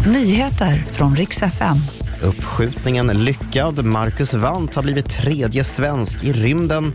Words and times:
Nyheter 0.00 0.76
från 0.76 1.16
riks 1.16 1.42
FM. 1.42 1.76
Uppskjutningen 2.22 3.06
lyckad. 3.06 3.84
Marcus 3.84 4.34
Wandt 4.34 4.74
har 4.74 4.82
blivit 4.82 5.10
tredje 5.10 5.64
svensk 5.64 6.24
i 6.24 6.32
rymden. 6.32 6.92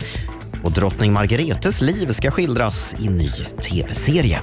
Och 0.64 0.72
drottning 0.72 1.12
Margaretes 1.12 1.80
liv 1.80 2.12
ska 2.12 2.30
skildras 2.30 2.94
i 3.00 3.08
ny 3.08 3.30
tv-serie. 3.62 4.40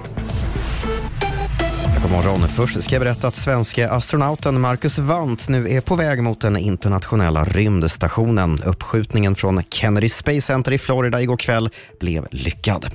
Morgon. 2.17 2.47
Först 2.47 2.83
ska 2.83 2.95
jag 2.95 3.01
berätta 3.01 3.27
att 3.27 3.35
svenska 3.35 3.91
astronauten 3.91 4.61
Marcus 4.61 4.99
Wandt 4.99 5.49
nu 5.49 5.70
är 5.70 5.81
på 5.81 5.95
väg 5.95 6.23
mot 6.23 6.41
den 6.41 6.57
internationella 6.57 7.43
rymdstationen. 7.43 8.63
Uppskjutningen 8.66 9.36
från 9.36 9.63
Kennedy 9.63 10.09
Space 10.09 10.41
Center 10.41 10.73
i 10.73 10.77
Florida 10.77 11.21
igår 11.21 11.38
kväll 11.38 11.70
blev 11.99 12.27
lyckad. 12.31 12.85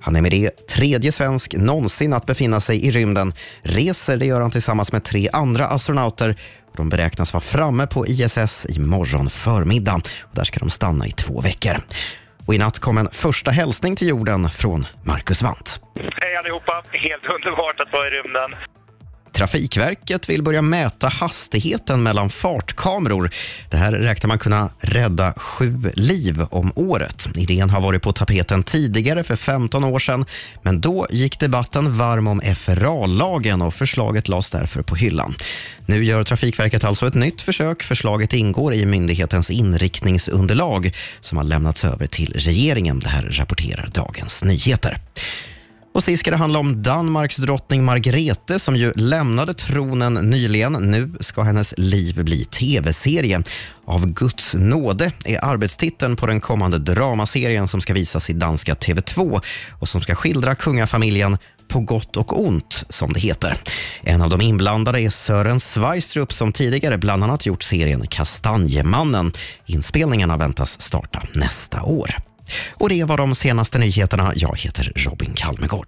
Han 0.00 0.16
är 0.16 0.20
med 0.20 0.30
det 0.30 0.66
tredje 0.66 1.12
svensk 1.12 1.54
någonsin 1.54 2.12
att 2.12 2.26
befinna 2.26 2.60
sig 2.60 2.86
i 2.86 2.90
rymden. 2.90 3.34
Reser 3.62 4.16
det 4.16 4.26
gör 4.26 4.40
han 4.40 4.50
tillsammans 4.50 4.92
med 4.92 5.04
tre 5.04 5.28
andra 5.32 5.66
astronauter. 5.66 6.36
De 6.76 6.88
beräknas 6.88 7.32
vara 7.32 7.40
framme 7.40 7.86
på 7.86 8.06
ISS 8.06 8.66
i 8.68 8.78
morgon 8.78 9.30
förmiddag. 9.30 10.00
Och 10.20 10.34
där 10.36 10.44
ska 10.44 10.60
de 10.60 10.70
stanna 10.70 11.06
i 11.06 11.10
två 11.10 11.40
veckor. 11.40 11.76
Och 12.46 12.54
I 12.54 12.58
natt 12.58 12.78
kom 12.78 12.98
en 12.98 13.08
första 13.12 13.50
hälsning 13.50 13.96
till 13.96 14.08
jorden 14.08 14.50
från 14.50 14.86
Marcus 15.02 15.42
Wandt. 15.42 15.80
Hej 16.22 16.36
allihopa! 16.36 16.82
Helt 16.92 17.24
underbart 17.24 17.80
att 17.80 17.92
vara 17.92 18.06
i 18.08 18.10
rymden. 18.10 18.50
Trafikverket 19.42 20.28
vill 20.28 20.42
börja 20.42 20.62
mäta 20.62 21.08
hastigheten 21.08 22.02
mellan 22.02 22.30
fartkameror. 22.30 23.30
Det 23.70 23.76
här 23.76 23.92
räknar 23.92 24.28
man 24.28 24.38
kunna 24.38 24.70
rädda 24.80 25.34
sju 25.36 25.90
liv 25.94 26.42
om 26.50 26.72
året. 26.76 27.28
Idén 27.36 27.70
har 27.70 27.80
varit 27.80 28.02
på 28.02 28.12
tapeten 28.12 28.62
tidigare 28.62 29.24
för 29.24 29.36
15 29.36 29.84
år 29.84 29.98
sedan, 29.98 30.24
men 30.62 30.80
då 30.80 31.06
gick 31.10 31.40
debatten 31.40 31.96
varm 31.96 32.26
om 32.26 32.40
FRA-lagen 32.56 33.62
och 33.62 33.74
förslaget 33.74 34.28
lades 34.28 34.50
därför 34.50 34.82
på 34.82 34.96
hyllan. 34.96 35.34
Nu 35.86 36.04
gör 36.04 36.22
Trafikverket 36.22 36.84
alltså 36.84 37.06
ett 37.06 37.14
nytt 37.14 37.42
försök. 37.42 37.82
Förslaget 37.82 38.32
ingår 38.32 38.74
i 38.74 38.86
myndighetens 38.86 39.50
inriktningsunderlag 39.50 40.92
som 41.20 41.38
har 41.38 41.44
lämnats 41.44 41.84
över 41.84 42.06
till 42.06 42.32
regeringen. 42.36 42.98
Det 42.98 43.08
här 43.08 43.22
rapporterar 43.22 43.90
Dagens 43.94 44.44
Nyheter. 44.44 44.98
Och 45.92 46.04
sist 46.04 46.20
ska 46.20 46.30
det 46.30 46.36
handla 46.36 46.58
om 46.58 46.82
Danmarks 46.82 47.36
drottning 47.36 47.84
Margrethe 47.84 48.58
som 48.58 48.76
ju 48.76 48.92
lämnade 48.92 49.54
tronen 49.54 50.14
nyligen. 50.14 50.72
Nu 50.72 51.12
ska 51.20 51.42
hennes 51.42 51.74
liv 51.76 52.24
bli 52.24 52.44
tv-serie. 52.44 53.42
Av 53.84 54.06
Guds 54.06 54.54
nåde 54.54 55.12
är 55.24 55.44
arbetstiteln 55.44 56.16
på 56.16 56.26
den 56.26 56.40
kommande 56.40 56.78
dramaserien 56.78 57.68
som 57.68 57.80
ska 57.80 57.94
visas 57.94 58.30
i 58.30 58.32
danska 58.32 58.74
TV2 58.74 59.40
och 59.80 59.88
som 59.88 60.00
ska 60.00 60.14
skildra 60.14 60.54
kungafamiljen 60.54 61.38
på 61.68 61.80
gott 61.80 62.16
och 62.16 62.40
ont, 62.40 62.84
som 62.88 63.12
det 63.12 63.20
heter. 63.20 63.58
En 64.02 64.22
av 64.22 64.30
de 64.30 64.40
inblandade 64.40 65.00
är 65.00 65.10
Sören 65.10 65.60
Sveistrup 65.60 66.32
som 66.32 66.52
tidigare 66.52 66.98
bland 66.98 67.24
annat 67.24 67.46
gjort 67.46 67.62
serien 67.62 68.06
Kastanjemannen. 68.06 69.32
Inspelningarna 69.66 70.36
väntas 70.36 70.80
starta 70.80 71.22
nästa 71.34 71.82
år. 71.82 72.31
Och 72.70 72.88
det 72.88 73.04
var 73.04 73.16
de 73.16 73.34
senaste 73.34 73.78
nyheterna. 73.78 74.32
Jag 74.36 74.58
heter 74.58 74.92
Robin 74.96 75.32
Kalmegård. 75.34 75.80